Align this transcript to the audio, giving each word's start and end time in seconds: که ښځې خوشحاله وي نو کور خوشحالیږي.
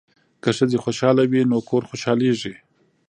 که 0.43 0.49
ښځې 0.57 0.77
خوشحاله 0.83 1.23
وي 1.31 1.41
نو 1.51 1.57
کور 1.69 1.83
خوشحالیږي. 1.89 2.53